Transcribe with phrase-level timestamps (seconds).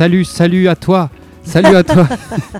[0.00, 1.10] Salut, salut, à toi.
[1.44, 2.08] Salut à toi.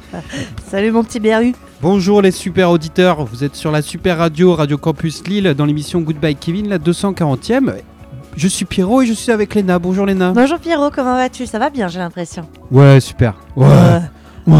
[0.70, 1.54] Salut mon petit BRU.
[1.80, 3.24] Bonjour les super auditeurs.
[3.24, 7.76] Vous êtes sur la super radio Radio Campus Lille dans l'émission Goodbye Kevin, la 240e.
[8.36, 9.78] Je suis Pierrot et je suis avec Léna.
[9.78, 10.32] Bonjour Léna.
[10.32, 11.46] Bonjour Pierrot, comment vas-tu?
[11.46, 12.46] Ça va bien, j'ai l'impression.
[12.70, 13.32] Ouais, super.
[13.56, 14.02] Ouais.
[14.46, 14.54] Ouais.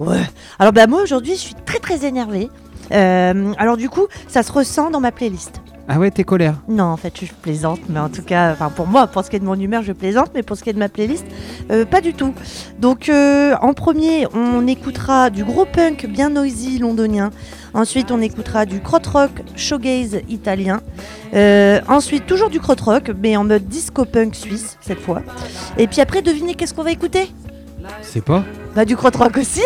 [0.00, 0.22] Ouais.
[0.58, 2.50] Alors bah moi aujourd'hui, je suis très très énervée.
[2.90, 5.62] Euh, alors du coup, ça se ressent dans ma playlist.
[5.86, 6.56] Ah ouais, t'es colère.
[6.66, 9.36] Non, en fait, je plaisante, mais en tout cas, enfin pour moi, pour ce qui
[9.36, 11.26] est de mon humeur, je plaisante, mais pour ce qui est de ma playlist,
[11.70, 12.32] euh, pas du tout.
[12.78, 17.30] Donc, euh, en premier, on écoutera du gros punk bien noisy londonien.
[17.74, 20.80] Ensuite, on écoutera du krautrock shoegaze italien.
[21.34, 25.22] Euh, ensuite, toujours du krautrock, mais en mode disco punk suisse cette fois.
[25.76, 27.28] Et puis après, devinez qu'est-ce qu'on va écouter?
[28.02, 29.62] C'est pas bah, du krautrock aussi.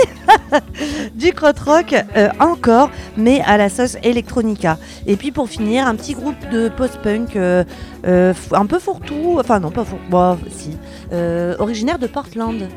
[1.15, 4.77] du krautrock euh, encore, mais à la sauce electronica.
[5.07, 7.65] Et puis pour finir, un petit groupe de post-punk euh,
[8.07, 9.39] euh, un peu fourre-tout.
[9.41, 10.77] Enfin, non, pas fourre Bon, si.
[11.13, 12.69] Euh, originaire de Portland.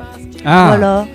[0.44, 1.06] Ah Voilà.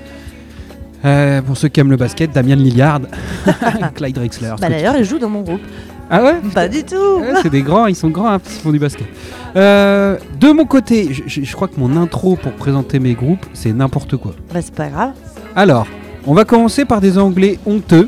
[1.06, 3.02] Euh, Pour ceux qui aiment le basket, Damien Lillard,
[3.96, 4.54] Clyde Drexler.
[4.60, 5.62] Bah d'ailleurs, il joue dans mon groupe.
[6.10, 6.96] Ah ouais Pas du tout.
[7.20, 9.08] Ouais, c'est des grands, ils sont grands, hein, ils font du basket.
[9.56, 13.46] Euh, de mon côté, je, je- je crois que mon intro pour présenter mes groupes,
[13.54, 14.34] c'est n'importe quoi.
[14.54, 15.12] Bah, c'est pas grave.
[15.56, 15.88] Alors,
[16.26, 18.08] on va commencer par des anglais honteux.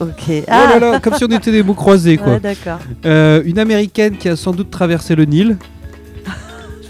[0.00, 0.08] Ok.
[0.28, 2.34] Oh là là, comme si on était des mots croisés, quoi.
[2.34, 2.78] Ouais, d'accord.
[3.06, 5.56] Euh, une américaine qui a sans doute traversé le Nil.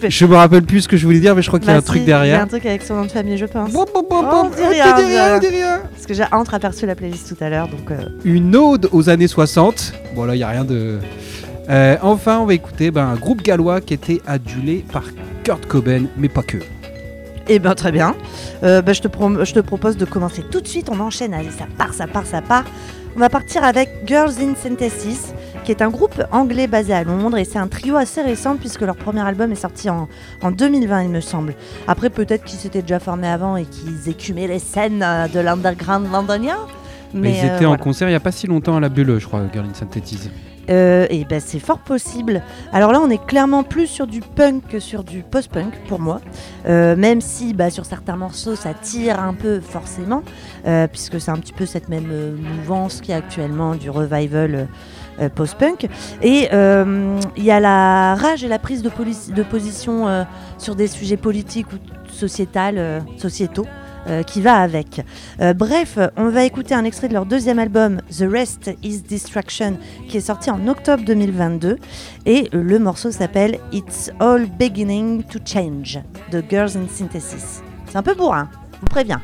[0.09, 1.75] Je me rappelle plus ce que je voulais dire, mais je crois qu'il y a
[1.75, 2.43] Bah, un truc si, Il y a derrière.
[2.43, 3.73] un truc avec son nom de famille, je pense.
[3.73, 4.95] Bon, bon, bon, dis oh, rien,
[5.39, 5.81] rien.
[5.93, 7.91] Parce que j'ai entreaperçu la playlist tout à l'heure, donc.
[7.91, 9.93] euh, Une ode aux années 60.
[10.15, 10.99] Bon, là, il n'y a rien de.
[11.69, 15.03] Euh, enfin, on va écouter ben, un groupe gallois qui était adulé par
[15.45, 16.59] Kurt Cobain, mais pas que.
[17.49, 18.15] Eh ben très bien.
[18.65, 19.09] Euh, bah, je, te
[19.45, 20.89] je te propose de commencer tout de suite.
[20.91, 21.33] On enchaîne.
[21.33, 22.65] Allez, ça part, ça part, ça part.
[23.17, 25.33] On va partir avec Girls in Synthesis,
[25.67, 27.37] qui est un groupe anglais basé à Londres.
[27.37, 30.09] Et c'est un trio assez récent puisque leur premier album est sorti en,
[30.43, 31.55] en 2020, il me semble.
[31.89, 36.11] Après, peut-être qu'ils s'étaient déjà formés avant et qu'ils écumaient les scènes euh, de l'underground
[36.11, 36.57] londonien.
[37.13, 37.83] Mais, ils euh, étaient en voilà.
[37.83, 40.31] concert il n'y a pas si longtemps à la Bulle, je crois, Girl in Synthesis.
[40.71, 42.43] Euh, et ben c'est fort possible.
[42.73, 46.21] Alors là, on est clairement plus sur du punk que sur du post-punk pour moi.
[46.67, 50.23] Euh, même si bah, sur certains morceaux, ça tire un peu forcément,
[50.67, 54.69] euh, puisque c'est un petit peu cette même mouvance qui est actuellement du revival
[55.21, 55.89] euh, post-punk.
[56.23, 60.25] Et euh, il y a la rage et la prise de, position euh,
[60.59, 61.77] sur des sujets politiques ou
[62.11, 63.67] sociétales, sociétaux.
[64.29, 65.05] qui va avec.
[65.57, 70.19] Bref, on va écouter un extrait de leur deuxième album, The Rest is Distraction, qui
[70.19, 71.77] est sorti en octobre 2022.
[72.25, 75.99] Et le morceau s'appelle It's All Beginning to Change
[76.31, 77.63] de Girls in Synthesis.
[77.87, 79.21] C'est un peu bourrin, je vous préviens.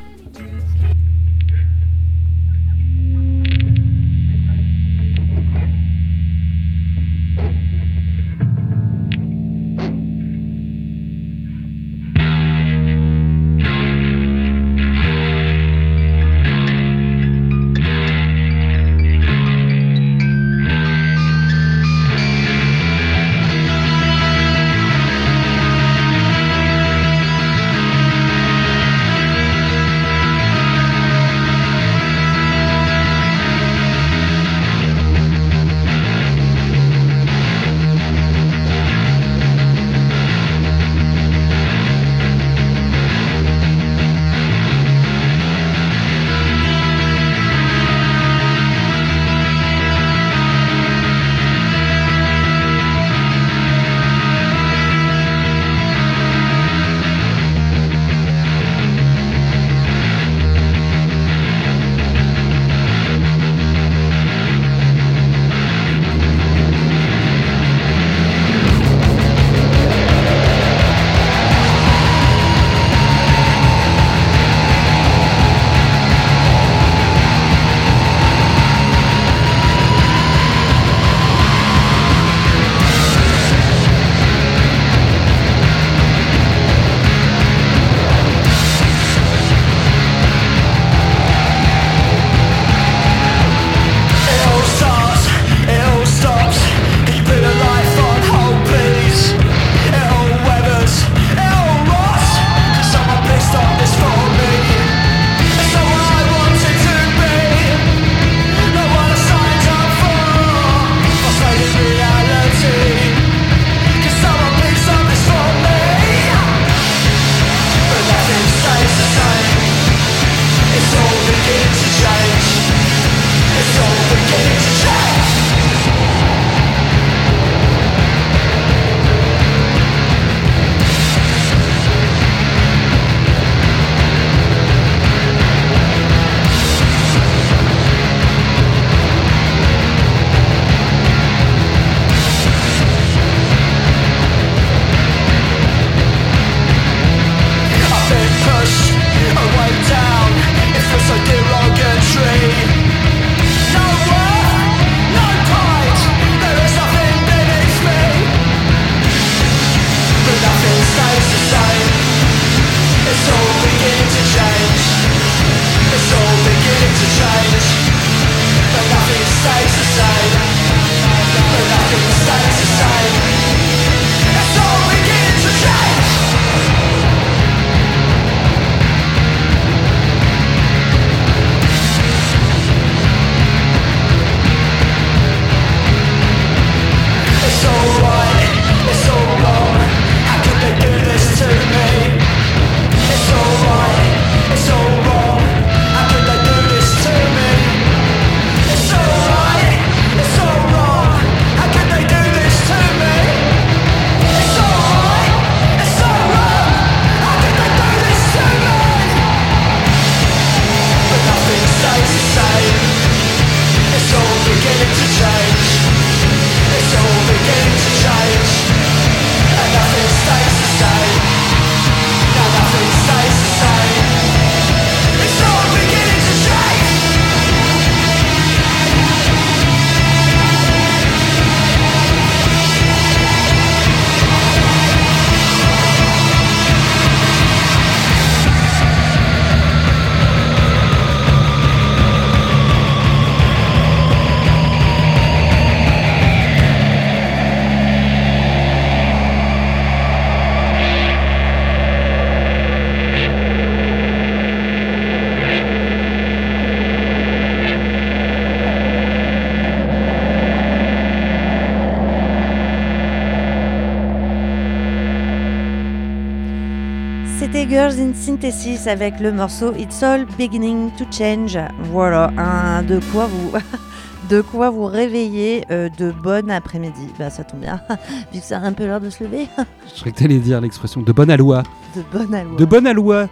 [268.13, 271.57] Synthesis avec le morceau It's All Beginning to Change.
[271.91, 273.51] Voilà, un, de quoi vous.
[274.29, 277.07] de quoi vous réveiller euh, de bonne après-midi.
[277.19, 277.81] Bah ça tombe bien,
[278.33, 279.47] vu que c'est un peu l'heure de se lever.
[279.87, 281.63] Je croyais que t'allais dire l'expression de bonne aloi.
[281.95, 282.57] De bonne aloi.
[282.57, 283.27] De bonne aloi.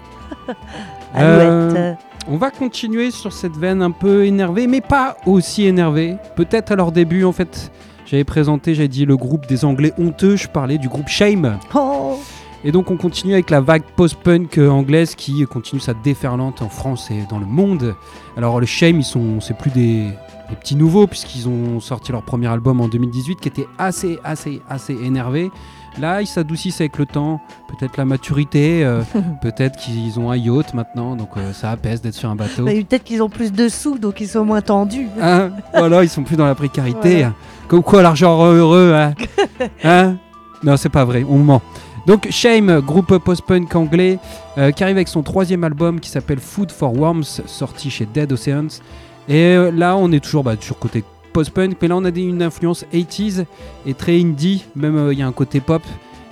[1.14, 1.78] Alouette.
[1.78, 1.94] Euh,
[2.28, 6.18] on va continuer sur cette veine un peu énervée, mais pas aussi énervée.
[6.36, 7.72] Peut-être à leur début, en fait,
[8.06, 11.58] j'avais présenté, j'avais dit le groupe des Anglais honteux, je parlais du groupe Shame.
[11.74, 12.20] Oh
[12.64, 16.70] Et donc on continue avec la vague post-punk euh, anglaise qui continue sa déferlante en
[16.70, 17.96] France et dans le monde.
[18.38, 20.10] Alors le Shame, ils sont, c'est plus des,
[20.50, 24.62] des petits nouveaux puisqu'ils ont sorti leur premier album en 2018 qui était assez, assez,
[24.70, 25.50] assez énervé.
[26.00, 29.02] Là, ils s'adoucissent avec le temps, peut-être la maturité, euh,
[29.42, 32.64] peut-être qu'ils ont un yacht maintenant, donc euh, ça apaise d'être sur un bateau.
[32.64, 35.10] Bah, Peut-être qu'ils ont plus de sous, donc ils sont moins tendus.
[35.22, 37.24] Hein voilà, ils sont plus dans la précarité.
[37.26, 37.34] hein.
[37.68, 38.94] Comme quoi l'argent heureux.
[38.94, 39.14] Hein
[39.84, 40.16] Hein
[40.64, 41.62] non, c'est pas vrai, on ment.
[42.08, 44.18] Donc Shame, groupe post-punk anglais,
[44.58, 48.32] euh, qui arrive avec son troisième album qui s'appelle Food for Worms, sorti chez Dead
[48.32, 48.82] Oceans.
[49.30, 52.24] Et euh, là, on est toujours bah, sur côté post-punk, mais là, on a des-
[52.24, 53.46] une influence 80s
[53.86, 55.84] et très indie, même euh, il y a un côté pop.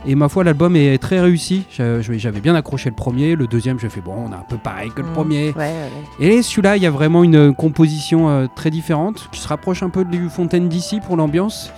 [0.06, 1.66] Et ma foi, l'album est très réussi.
[1.70, 4.58] J'a- J'avais bien accroché le premier, le deuxième, j'ai fait bon, on a un peu
[4.58, 5.14] pareil que le Mm.
[5.14, 5.44] premier.
[5.52, 6.26] Ouais, ouais, ouais.
[6.26, 9.90] Et celui-là, il y a vraiment une composition euh, très différente qui se rapproche un
[9.90, 11.72] peu du Fontaine d'ici pour l'ambiance.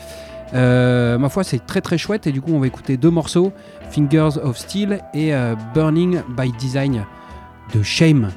[0.53, 3.53] Euh, ma foi, c'est très très chouette et du coup, on va écouter deux morceaux
[3.89, 7.05] Fingers of Steel et euh, Burning by Design
[7.73, 8.29] de Shame.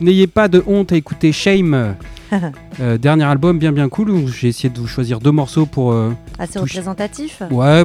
[0.00, 1.94] N'ayez pas de honte à écouter Shame.
[2.80, 5.92] Euh, dernier album bien bien cool où j'ai essayé de vous choisir deux morceaux pour.
[5.92, 7.40] euh, Assez représentatif.
[7.52, 7.84] Ouais,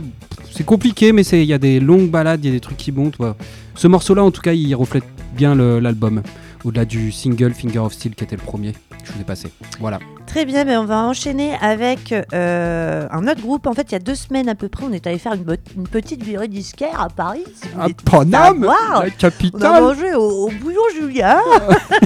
[0.52, 2.92] c'est compliqué, mais il y a des longues balades, il y a des trucs qui
[2.92, 3.20] montent.
[3.20, 3.34] ouais.
[3.76, 5.04] Ce morceau-là, en tout cas, il reflète
[5.36, 6.24] bien l'album.
[6.66, 9.50] Au-delà du single Finger of Steel qui était le premier, je vous ai passé.
[9.80, 10.00] Voilà.
[10.30, 13.66] Très bien, mais on va enchaîner avec euh, un autre groupe.
[13.66, 15.44] En fait, il y a deux semaines à peu près, on est allé faire une,
[15.76, 17.44] une petite virée disquaire à Paris.
[17.56, 19.82] si À Paname, la On a capitale.
[19.82, 21.40] mangé au, au bouillon Julien.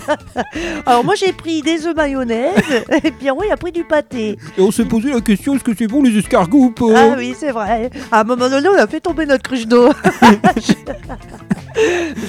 [0.86, 2.54] Alors moi j'ai pris des œufs mayonnaise
[3.04, 4.38] et Pierrot il a pris du pâté.
[4.58, 7.16] Et on s'est posé la question est-ce que c'est bon les escargots ou pas Ah
[7.18, 7.90] oui c'est vrai.
[8.10, 9.90] À un moment donné on a fait tomber notre cruche d'eau.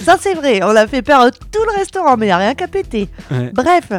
[0.05, 2.55] Ça c'est vrai, on a fait perdre tout le restaurant mais il n'y a rien
[2.55, 3.09] qu'à péter.
[3.31, 3.51] Ouais.
[3.55, 3.91] Bref,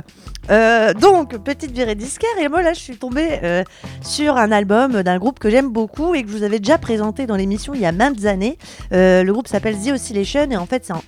[0.51, 3.63] euh, donc petite virée disquaire et moi là je suis tombée euh,
[4.01, 7.25] sur un album d'un groupe que j'aime beaucoup et que je vous avais déjà présenté
[7.25, 8.57] dans l'émission il y a maintes années.
[8.93, 11.01] Euh, le groupe s'appelle The Oscillation et en fait c'est un,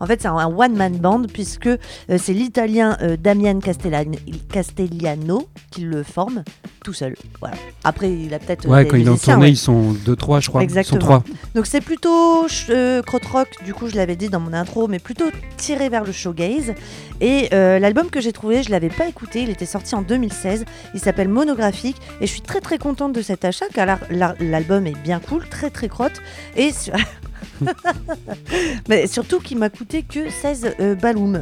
[0.00, 1.68] en fait, un one man band puisque
[2.16, 4.16] c'est l'italien Damian Castellan-
[4.52, 6.44] Castellano qui le forme
[6.84, 7.14] tout seul.
[7.40, 7.56] Voilà.
[7.84, 9.50] Après il a peut-être Ouais, quand il est en tournée, ouais.
[9.50, 10.62] ils sont 2-3, je crois.
[10.62, 10.98] Exactement.
[10.98, 11.24] Ils sont 3.
[11.54, 12.46] Donc c'est plutôt
[13.06, 16.72] krautrock, du coup je l'avais dit dans mon intro, mais plutôt tiré vers le showgaze.
[17.20, 21.00] Et l'album que j'ai trouvé, je l'avais pas écouté, il était sorti en 2016, il
[21.00, 24.86] s'appelle Monographique, et je suis très très contente de cet achat car la- la- l'album
[24.86, 26.20] est bien cool, très très crotte,
[26.56, 26.94] et sur-
[28.88, 30.94] mais surtout qu'il m'a coûté que 16 euh,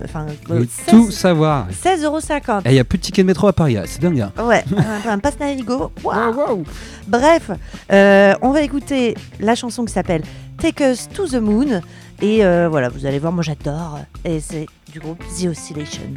[0.04, 1.68] enfin euh, veut 16 tout savoir.
[1.70, 2.62] 16,50€.
[2.66, 4.20] Et Il y a plus de tickets de métro à Paris, là, c'est dingue.
[4.20, 4.32] hein.
[4.42, 4.64] Ouais,
[5.06, 5.90] un, un passe Navigo.
[6.02, 6.64] Waouh, waouh.
[7.08, 7.50] Bref,
[7.92, 10.22] euh, on va écouter la chanson qui s'appelle
[10.58, 11.80] Take Us to the Moon.
[12.22, 13.98] Et euh, voilà, vous allez voir, moi j'adore.
[14.24, 16.14] Et c'est du groupe The Oscillation.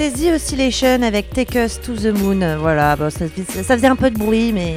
[0.00, 2.56] C'était The Oscillation avec Take Us to the Moon.
[2.58, 3.26] Voilà, bon, ça,
[3.62, 4.76] ça faisait un peu de bruit, mais.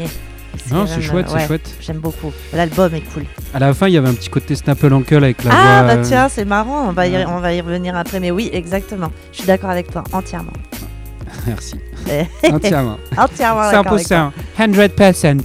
[0.70, 1.76] Non, c'est chouette, ouais, c'est chouette.
[1.80, 2.34] J'aime beaucoup.
[2.54, 3.24] L'album est cool.
[3.54, 5.60] À la fin, il y avait un petit côté Snapple Uncle avec la voix.
[5.64, 6.90] ah, bah euh, tiens, c'est marrant.
[6.90, 7.26] On va, y, ouais.
[7.26, 8.20] on va y revenir après.
[8.20, 9.14] Mais oui, exactement.
[9.32, 10.52] Je suis d'accord avec toi, entièrement.
[11.48, 11.76] Merci.
[12.52, 12.98] Entièrement.
[13.16, 13.94] entièrement d'accord.
[13.94, 14.34] avec toi.
[14.60, 15.38] 100%.
[15.38, 15.42] 100%.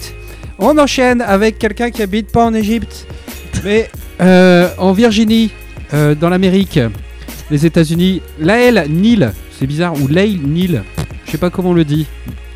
[0.59, 3.07] On enchaîne avec quelqu'un qui habite pas en Égypte,
[3.65, 3.89] mais
[4.21, 5.53] euh, en Virginie,
[5.95, 6.81] euh, dans l'Amérique,
[7.49, 8.23] les États-Unis.
[8.41, 10.83] Lael Neal, c'est bizarre, ou Lael Neal,
[11.27, 12.07] je sais pas comment on le dit.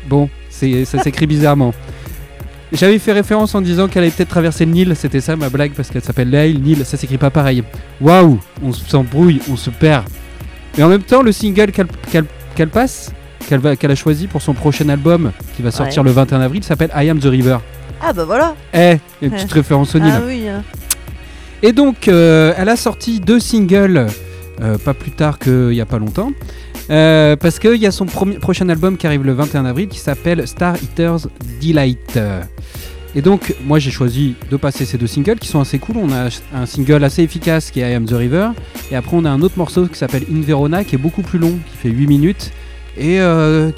[0.07, 1.73] Bon, ça s'écrit bizarrement.
[2.71, 5.73] J'avais fait référence en disant qu'elle allait peut-être traverser le Nil, c'était ça ma blague
[5.73, 7.63] parce qu'elle s'appelle Lael Neal, ça s'écrit pas pareil.
[8.01, 10.05] Waouh, on s'embrouille, on se perd.
[10.77, 13.11] Et en même temps, le single qu'elle passe,
[13.47, 16.09] qu'elle a choisi pour son prochain album qui va sortir Ouais.
[16.09, 17.57] le 21 avril s'appelle I Am the River.
[18.01, 18.55] Ah, bah voilà.
[18.73, 20.11] Eh, une petite référence au Nil.
[20.15, 20.47] Ah oui.
[20.49, 20.63] hein.
[21.61, 24.07] Et donc, euh, elle a sorti deux singles
[24.61, 26.31] euh, pas plus tard qu'il n'y a pas longtemps.
[26.89, 30.47] Euh, parce qu'il y a son prochain album qui arrive le 21 avril qui s'appelle
[30.47, 31.27] Star Eater's
[31.61, 32.19] Delight.
[33.15, 35.97] Et donc, moi j'ai choisi de passer ces deux singles qui sont assez cool.
[35.97, 38.49] On a un single assez efficace qui est I Am the River.
[38.91, 41.39] Et après, on a un autre morceau qui s'appelle In Verona qui est beaucoup plus
[41.39, 42.51] long, qui fait 8 minutes.
[42.97, 43.69] Et, euh,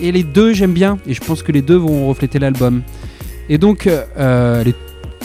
[0.00, 0.98] et les deux, j'aime bien.
[1.06, 2.82] Et je pense que les deux vont refléter l'album.
[3.48, 4.76] Et donc, euh, est-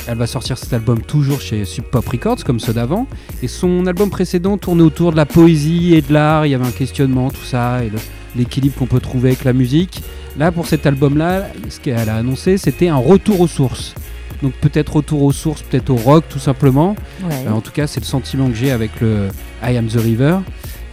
[0.07, 3.07] elle va sortir cet album toujours chez Sub Pop Records, comme ceux d'avant.
[3.43, 6.45] Et son album précédent tournait autour de la poésie et de l'art.
[6.45, 7.91] Il y avait un questionnement, tout ça, et
[8.35, 10.01] l'équilibre qu'on peut trouver avec la musique.
[10.37, 13.95] Là, pour cet album-là, ce qu'elle a annoncé, c'était un retour aux sources.
[14.41, 16.95] Donc peut-être retour aux sources, peut-être au rock, tout simplement.
[17.23, 17.35] Ouais.
[17.47, 19.29] Euh, en tout cas, c'est le sentiment que j'ai avec le
[19.63, 20.37] I Am the River.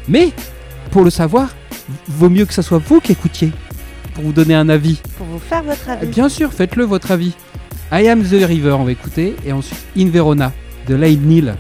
[0.09, 0.31] Mais,
[0.91, 1.55] pour le savoir,
[2.09, 3.53] vaut mieux que ce soit vous qui écoutiez,
[4.15, 5.01] pour vous donner un avis.
[5.19, 6.07] Pour vous faire votre avis.
[6.07, 7.35] Bien sûr, faites-le votre avis.
[7.97, 9.37] I Am the River, on va écouter.
[9.47, 10.53] Et ensuite, In Verona,
[10.89, 11.55] de Laïd Neal,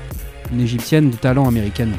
[0.53, 1.92] une égyptienne de talent américaine.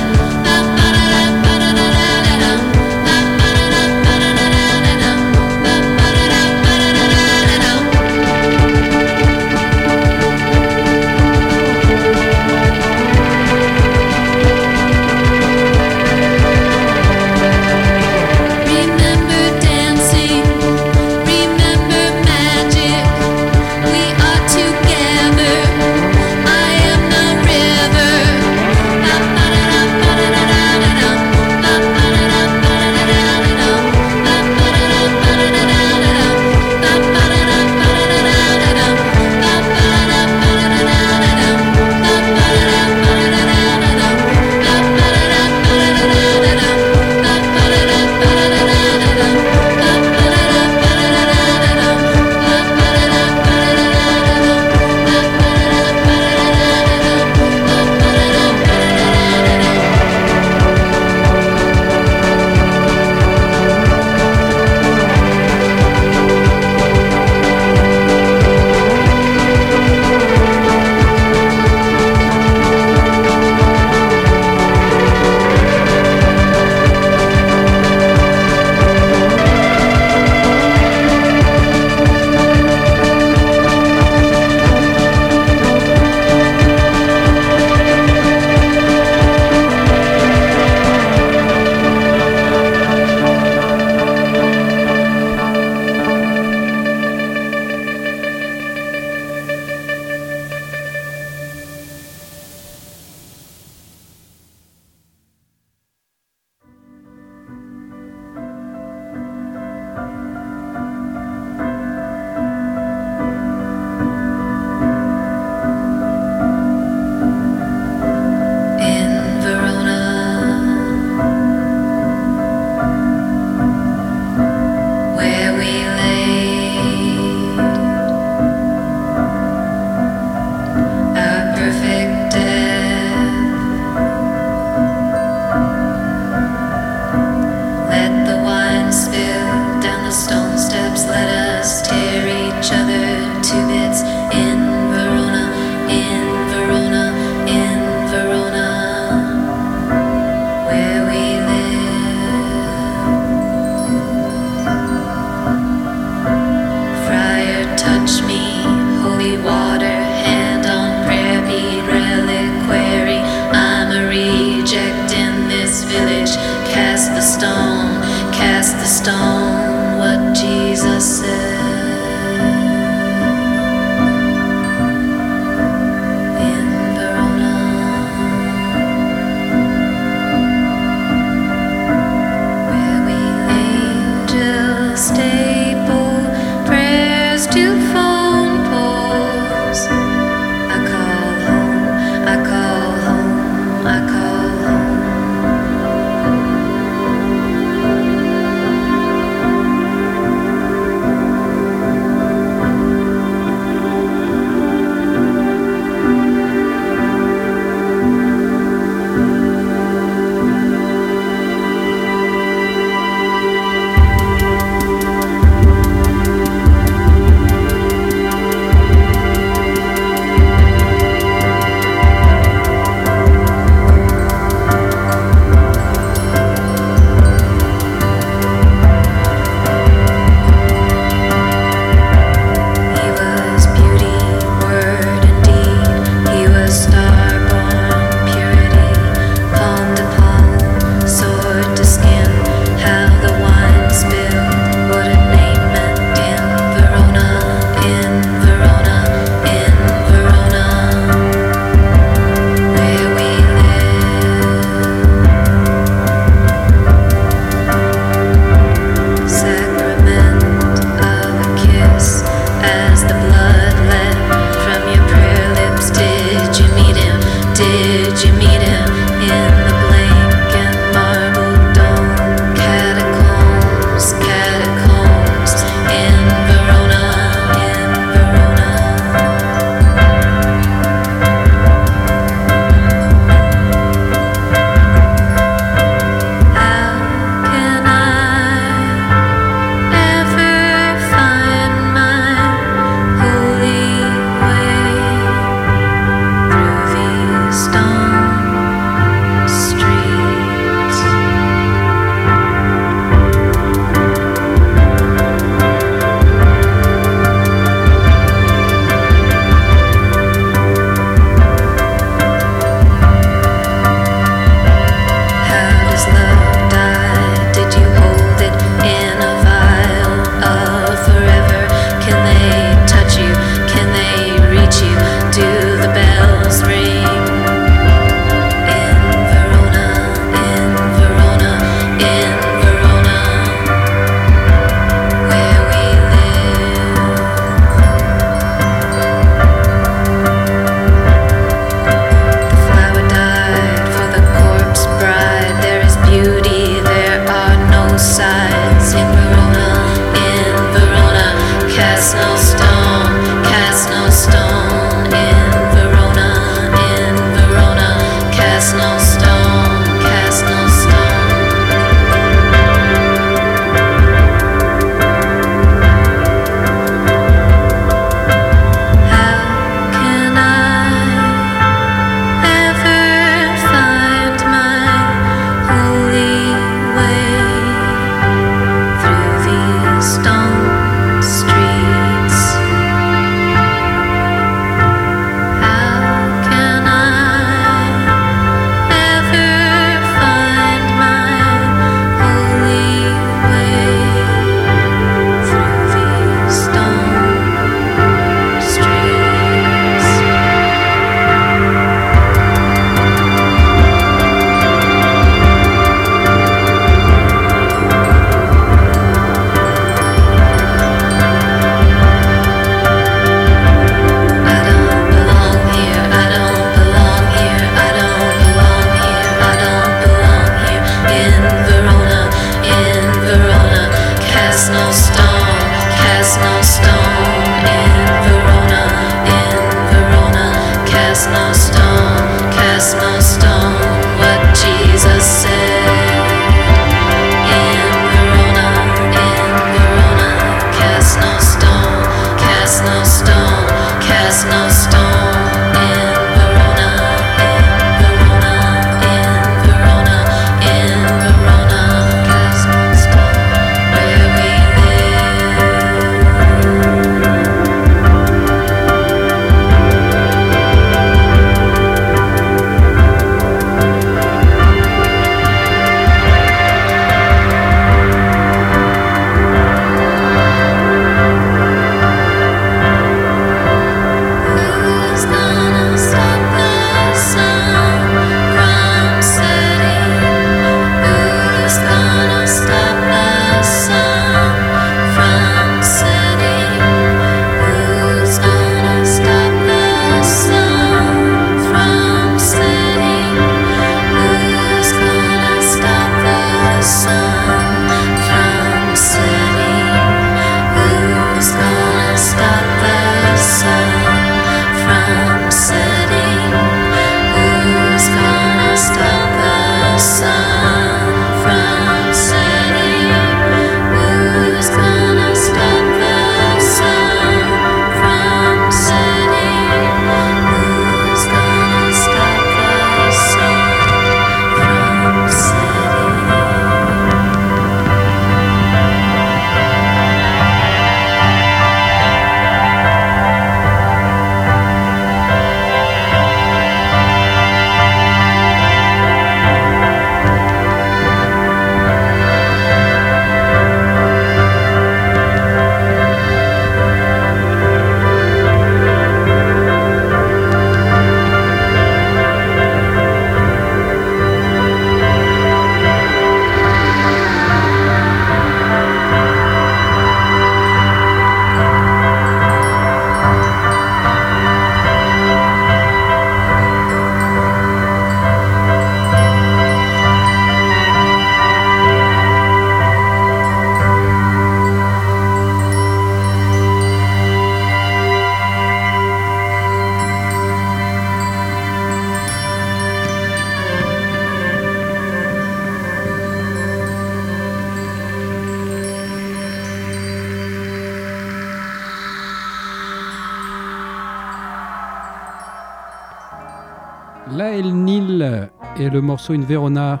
[599.08, 600.00] Morceau In Verona.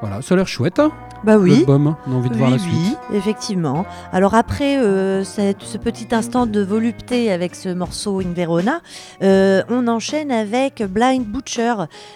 [0.00, 0.92] Voilà, ça a l'air chouette, hein,
[1.24, 1.50] Bah oui.
[1.50, 1.94] l'album.
[2.06, 2.74] On a envie de voir oui, la suite.
[3.10, 3.84] oui, effectivement.
[4.12, 8.80] Alors après euh, cette- ce petit instant de volupté avec ce morceau In Verona,
[9.22, 11.74] euh, on enchaîne avec Blind Butcher,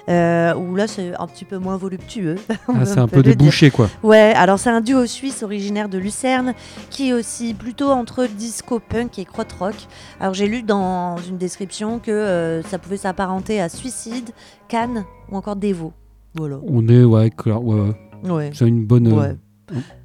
[0.09, 2.37] euh, où là c'est un petit peu moins voluptueux.
[2.69, 3.89] Ah, c'est un peu débouché, quoi.
[4.03, 6.53] Ouais, alors c'est un duo suisse originaire de Lucerne
[6.91, 9.75] qui est aussi plutôt entre disco punk et krautrock.
[10.21, 14.31] Alors j'ai lu dans une description que ça pouvait s'apparenter à Suicide,
[14.69, 15.93] Cannes ou encore Devo.
[16.35, 16.57] Voilà.
[16.67, 17.95] On est, ouais, ouais, ouais.
[18.25, 18.51] Ouais.
[18.55, 19.07] c'est une bonne.
[19.09, 19.37] euh, Ouais.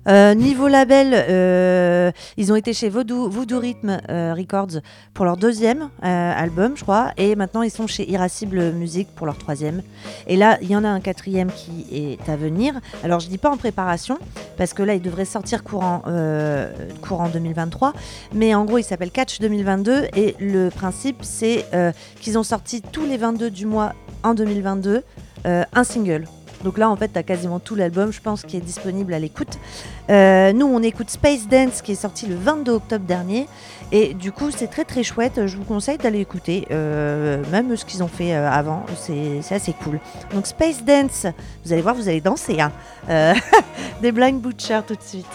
[0.08, 4.82] Euh, niveau label, euh, ils ont été chez Voodoo, Voodoo Rhythm euh, Records
[5.14, 9.38] pour leur deuxième album, je crois, et maintenant ils sont chez Irascible Music pour leur
[9.38, 9.84] troisième.
[10.26, 12.74] Et là, il y en a un quatrième qui est à venir.
[13.04, 14.18] Alors, je dis pas en préparation,
[14.58, 16.02] parce que là, il devrait sortir courant,
[17.02, 17.94] courant 2023,
[18.34, 21.66] mais en gros, il s'appelle Catch 2022, et le principe, c'est
[22.20, 23.94] qu'ils ont sorti tous les 22 du mois
[24.24, 25.04] en 2022
[25.46, 26.26] euh, un single.
[26.64, 29.20] Donc là, en fait, tu as quasiment tout l'album, je pense, qui est disponible à
[29.20, 29.58] l'écoute.
[30.10, 33.48] Euh, nous, on écoute Space Dance, qui est sorti le 22 octobre dernier.
[33.92, 35.48] Et du coup, c'est très très chouette.
[35.48, 38.86] Je vous conseille d'aller écouter, euh, même ce qu'ils ont fait euh, avant.
[38.96, 40.00] C'est assez cool.
[40.34, 41.26] Donc Space Dance,
[41.66, 42.60] vous allez voir, vous allez danser.
[42.62, 42.72] Hein.
[44.02, 45.26] Des Blind Butcher tout de suite.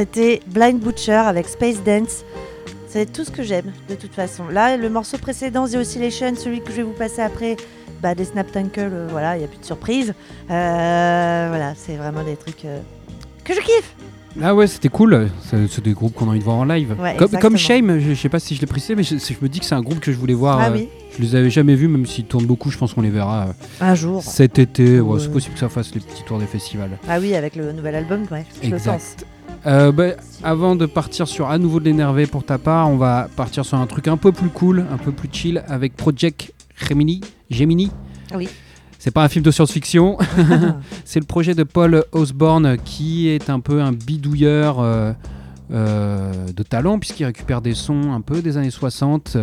[0.00, 2.24] C'était Blind Butcher avec Space Dance.
[2.88, 4.48] C'est tout ce que j'aime, de toute façon.
[4.48, 7.58] Là, le morceau précédent, The Oscillation, celui que je vais vous passer après,
[8.00, 10.14] bah, des Snap Tunkle, euh, voilà, il n'y a plus de surprise.
[10.50, 12.80] Euh, voilà, c'est vraiment des trucs euh,
[13.44, 13.94] que je kiffe.
[14.40, 15.28] Ah ouais, c'était cool.
[15.50, 16.96] C'est des groupes qu'on a envie de voir en live.
[16.98, 19.50] Ouais, comme, Shame, je, je sais pas si je l'ai précisé, mais je, je me
[19.50, 20.60] dis que c'est un groupe que je voulais voir.
[20.62, 22.70] Ah oui, Je les avais jamais vus, même s'ils tournent beaucoup.
[22.70, 23.48] Je pense qu'on les verra
[23.82, 24.22] un jour.
[24.22, 24.98] cet été.
[24.98, 25.20] Ouais.
[25.20, 26.96] C'est possible que ça fasse les petits tours des festivals.
[27.06, 28.92] Ah oui, avec le nouvel album, ouais, je le Exact.
[28.92, 29.16] pense.
[29.66, 33.28] Euh, bah, avant de partir sur à nouveau de l'énervé pour ta part, on va
[33.36, 37.20] partir sur un truc un peu plus cool, un peu plus chill avec Project Gemini.
[37.50, 37.90] Gemini.
[38.34, 38.48] Oui.
[39.00, 40.18] C'est pas un film de science-fiction,
[41.06, 45.12] c'est le projet de Paul Osborne qui est un peu un bidouilleur euh,
[45.72, 49.38] euh, de talent puisqu'il récupère des sons un peu des années 60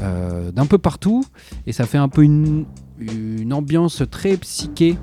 [0.00, 1.24] euh, d'un peu partout
[1.66, 2.66] et ça fait un peu une,
[3.00, 4.96] une ambiance très psyché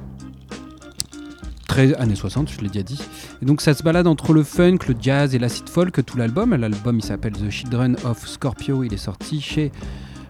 [1.68, 3.02] très années 60 je l'ai déjà dit.
[3.42, 6.56] Et donc ça se balade entre le funk, le jazz et l'acid folk tout l'album.
[6.56, 8.84] L'album il s'appelle The Children of Scorpio.
[8.84, 9.72] Il est sorti chez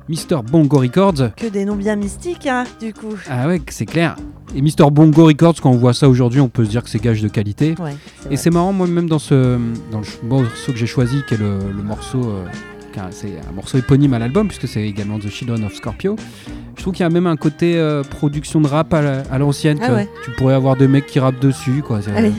[0.09, 1.31] Mr Bongo Records.
[1.35, 3.15] Que des noms bien mystiques, hein, du coup.
[3.29, 4.15] ah ouais c'est clair.
[4.55, 7.01] Et Mr Bongo Records quand on voit ça aujourd'hui on peut se dire que c'est
[7.01, 7.75] gage de qualité.
[7.79, 7.95] Ouais,
[8.31, 9.57] et c'est marrant, moi-même, dans, ce,
[9.91, 12.23] dans le morceau que j'ai choisi, qui est le, le morceau.
[12.23, 12.45] euh,
[13.11, 16.15] c'est un morceau éponyme à l'album, puisque c'est également The Children of Scorpio.
[16.75, 19.37] Je trouve qu'il y a même un côté euh, production de rap à la- à
[19.37, 19.79] l'ancienne.
[19.81, 20.09] Ah ouais.
[20.23, 21.81] Tu pourrais avoir des mecs qui rappent dessus.
[21.85, 21.99] Quoi.
[22.15, 22.29] Allez.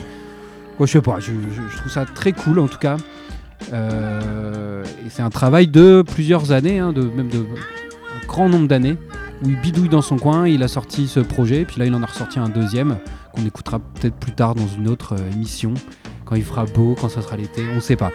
[0.79, 2.97] Ouais, je sais pas, je, je- je trouve ça très cool en tout cas.
[3.73, 8.67] Euh, et c'est un travail de plusieurs années, hein, de, même de un grand nombre
[8.67, 8.97] d'années,
[9.43, 12.03] où il bidouille dans son coin, il a sorti ce projet, puis là il en
[12.03, 12.97] a ressorti un deuxième,
[13.33, 15.73] qu'on écoutera peut-être plus tard dans une autre euh, émission,
[16.25, 18.11] quand il fera beau, quand ça sera l'été, on sait pas.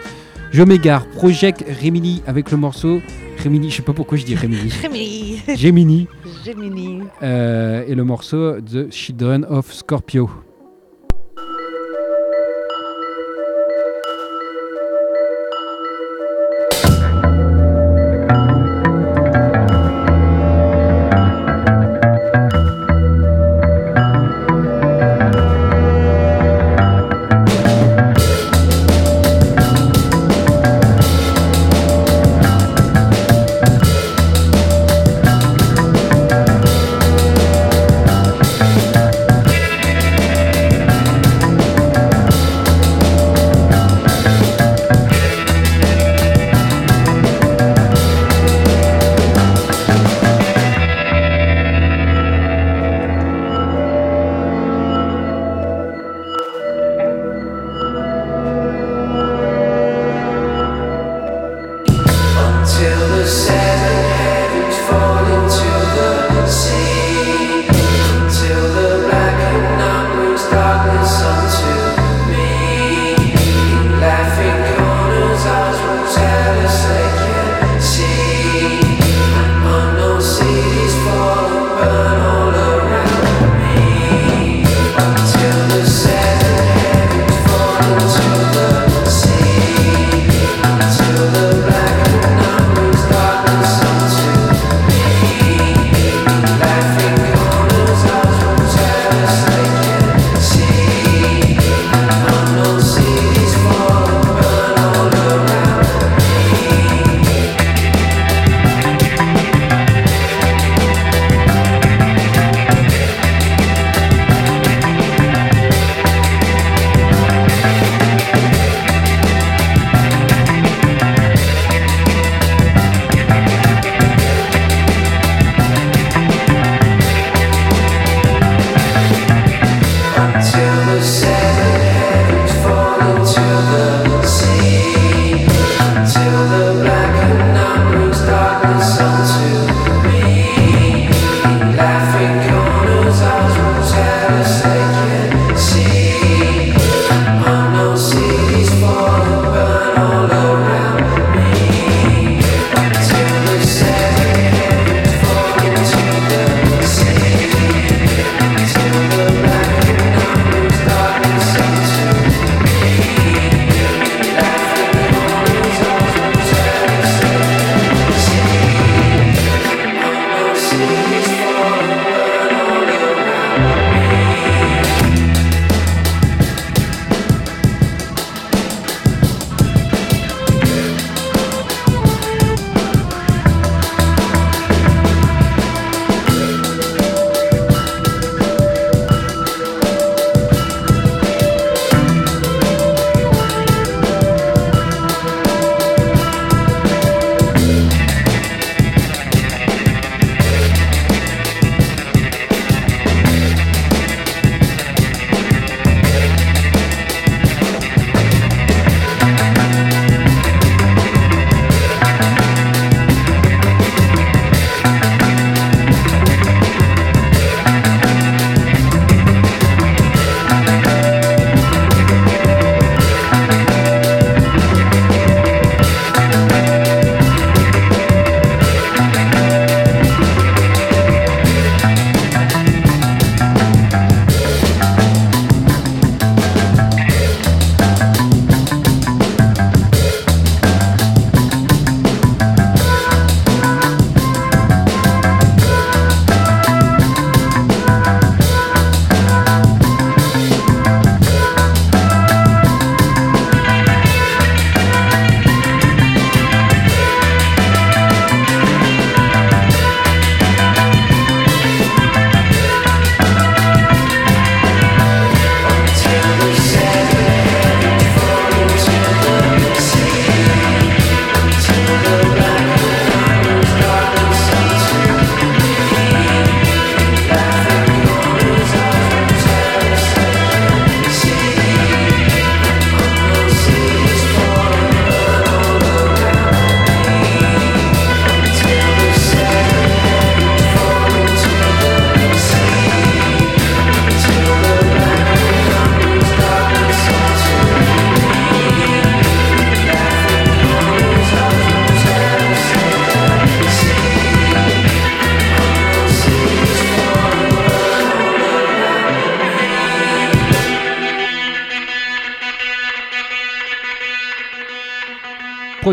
[0.53, 3.01] Je m'égare, Project Remini avec le morceau
[3.43, 5.39] Remini, je sais pas pourquoi je dis Remini, Gemini.
[5.57, 6.07] Gemini,
[6.45, 6.99] Gemini.
[7.23, 10.29] euh, et le morceau The Children of Scorpio.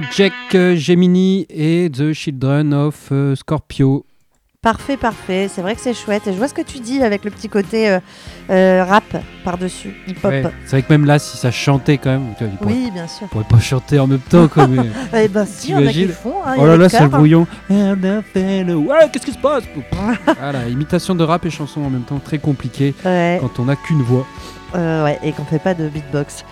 [0.01, 4.05] Project euh, Gemini et The Children of euh, Scorpio.
[4.63, 5.49] Parfait, parfait.
[5.49, 6.27] C'est vrai que c'est chouette.
[6.27, 7.99] Et je vois ce que tu dis avec le petit côté euh,
[8.51, 9.05] euh, rap
[9.43, 10.31] par-dessus, hip-hop.
[10.31, 12.73] Ouais, C'est vrai que même là, si ça chantait quand même, tu vois, ils pourraient-
[12.75, 13.23] Oui, bien sûr.
[13.27, 14.49] ils pourraient pas chanter en même temps.
[14.49, 14.91] Quoi, mais-
[15.25, 16.35] Eh ben si, en a qui font.
[16.45, 17.19] hein, Oh là là, c'est le chœurs.
[17.19, 17.47] brouillon.
[17.71, 19.65] Ouais, qu'est-ce qui se passe?
[20.41, 23.77] Voilà, imitation de rap et chanson en même temps, très compliqué Ouais, quand on n'a
[23.77, 24.27] qu'une voix.
[24.75, 26.45] Euh, ouais, et qu'on fait pas de beatbox.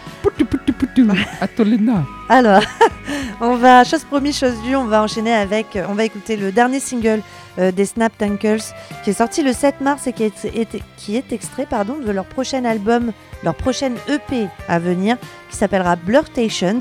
[2.29, 2.62] Alors,
[3.41, 6.81] on va, chose promis, chose due, on va enchaîner avec, on va écouter le dernier
[6.81, 7.23] single
[7.59, 8.61] euh, des Snap Tankers
[9.03, 12.11] qui est sorti le 7 mars et qui est, est- qui est extrait pardon, de
[12.11, 13.12] leur prochain album,
[13.43, 15.16] leur prochaine EP à venir
[15.51, 16.79] qui s'appellera Blurtations.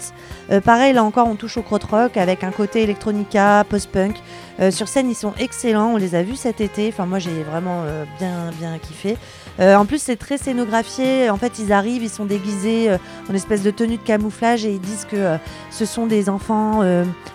[0.51, 4.15] Euh, pareil, là encore, on touche au krautrock avec un côté electronica, post-punk.
[4.59, 6.89] Euh, sur scène, ils sont excellents, on les a vus cet été.
[6.91, 7.83] Enfin, moi, j'ai vraiment
[8.19, 9.15] bien, bien kiffé.
[9.59, 11.29] Euh, en plus, c'est très scénographié.
[11.29, 12.97] En fait, ils arrivent, ils sont déguisés euh,
[13.29, 15.37] en espèce de tenue de camouflage et ils disent que euh,
[15.71, 16.81] ce sont des enfants.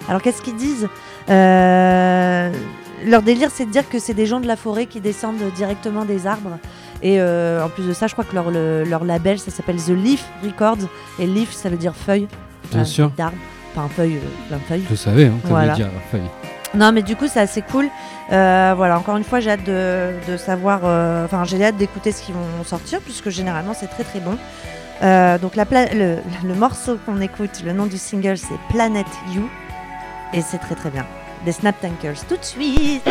[0.08, 0.88] Alors qu'est-ce qu'ils disent
[3.04, 6.04] Leur délire, c'est de dire que c'est des gens de la forêt qui descendent directement
[6.04, 6.58] des arbres.
[7.02, 9.88] Et en plus de ça, je crois que leur, le- leur label, ça s'appelle The
[9.88, 10.88] Leaf Records.
[11.18, 12.28] Et leaf, ça veut dire feuille.
[12.70, 13.10] Bien sûr.
[13.16, 13.36] D'arbre.
[13.74, 14.18] Enfin, feuille,
[14.48, 14.84] plein de feuilles.
[14.88, 15.72] Je savais, hein, ça Voilà.
[15.72, 16.20] veut dire feuille.
[16.74, 17.88] Non, mais du coup, c'est assez cool.
[18.32, 20.80] Euh, voilà, encore une fois, j'ai hâte de, savoir.
[20.84, 24.36] euh, Enfin, j'ai hâte d'écouter ce qu'ils vont sortir, puisque généralement, c'est très très bon.
[25.02, 29.48] Euh, donc, le, le morceau qu'on écoute, le nom du single, c'est Planet You.
[30.32, 31.06] Et c'est très très bien.
[31.44, 33.02] Des Snap Tankers, tout de suite.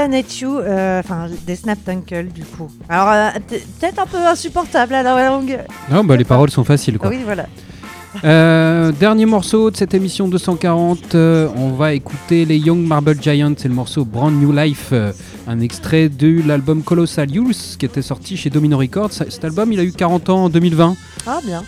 [0.00, 2.70] Planet You, euh, enfin des Snaptunkle du coup.
[2.88, 5.58] Alors euh, peut- peut-être un peu insupportable à la longue.
[5.90, 7.10] Non, bah, les paroles sont faciles quoi.
[7.10, 7.44] Oui, voilà.
[8.24, 13.52] Euh, dernier morceau de cette émission 240, euh, on va écouter les Young Marble Giants,
[13.56, 15.12] c'est le morceau Brand New Life, euh,
[15.46, 19.12] un extrait de l'album Colossal Youth qui était sorti chez Domino Records.
[19.12, 20.96] Cet album, il a eu 40 ans en 2020.
[21.26, 21.62] Ah bien.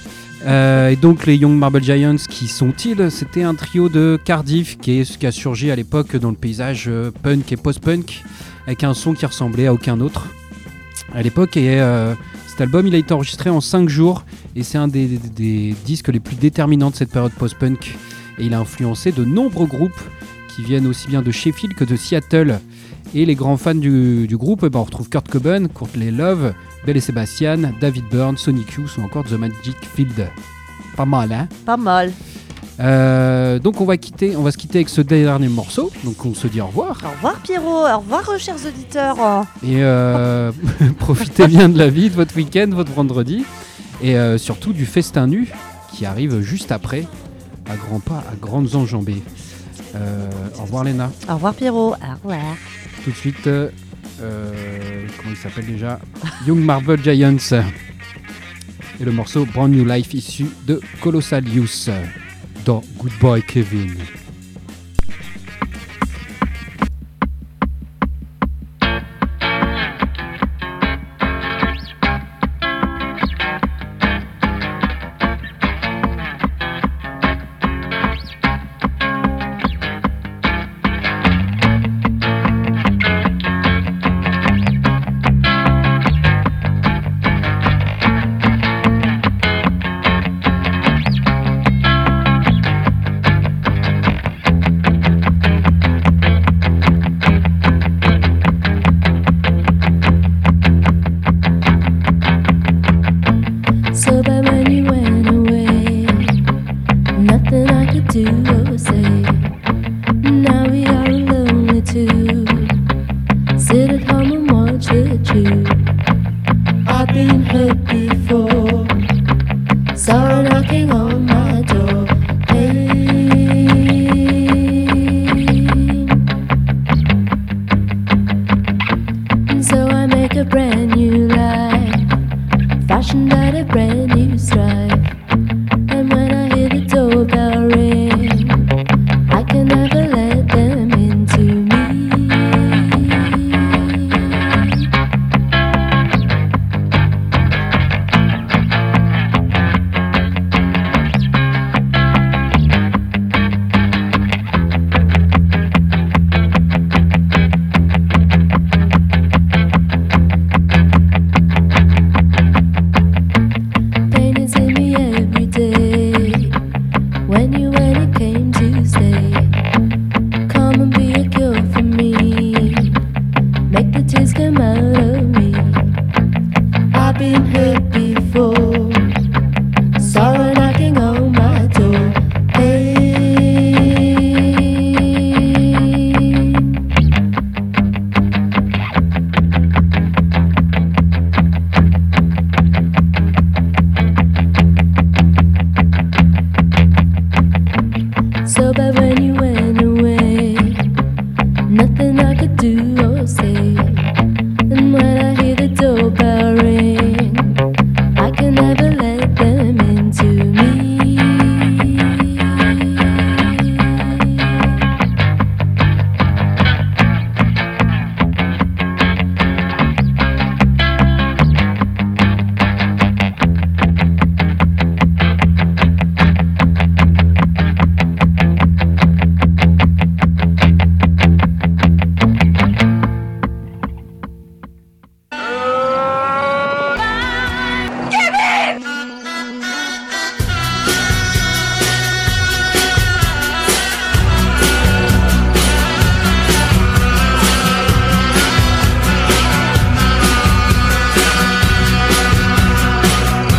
[0.46, 3.10] Euh, et donc les Young Marble Giants, qui sont-ils?
[3.10, 6.86] C'était un trio de Cardiff qui, est, qui a surgi à l'époque dans le paysage
[6.88, 8.22] euh, punk et post-punk,
[8.66, 10.26] avec un son qui ressemblait à aucun autre
[11.14, 11.56] à l'époque.
[11.56, 12.14] Et euh,
[12.48, 14.24] cet album, il a été enregistré en 5 jours,
[14.56, 15.06] et c'est un des,
[15.84, 17.96] disques les plus déterminants de cette période post-punk.
[18.38, 20.00] Et il a influencé de nombreux groupes
[20.54, 22.58] qui viennent aussi bien de Sheffield que de Seattle.
[23.14, 26.54] Et les grands fans du, du groupe, eh ben, on retrouve Kurt Cobain, Courtney Love,
[26.86, 30.28] Belle et Sebastian, David Byrne, Sonic Youth ou encore The Magic Field.
[30.96, 31.48] Pas mal, hein?
[31.66, 32.12] Pas mal.
[32.80, 35.90] Euh, Donc on va, quitter, on va se quitter avec ce dernier morceau.
[36.04, 36.98] Donc on se dit au revoir.
[37.04, 39.16] Au revoir Pierrot, au revoir euh, chers auditeurs.
[39.62, 40.50] Et euh,
[40.98, 43.44] profitez bien de la vie, de votre week-end, votre vendredi.
[44.02, 45.52] Et euh, surtout du festin nu
[45.92, 47.06] qui arrive juste après,
[47.70, 49.22] à grands pas, à grandes enjambées.
[49.94, 50.28] Euh,
[50.58, 51.10] au revoir Léna.
[51.28, 51.92] Au revoir Pierrot.
[51.94, 52.56] Au revoir.
[53.04, 53.68] Tout de suite, euh,
[54.20, 55.98] euh, comment il s'appelle déjà?
[56.46, 57.36] Young Marvel Giants.
[59.00, 61.90] Et le morceau Brand New Life issu de Colossal Youth
[62.64, 63.94] dans Goodbye Kevin.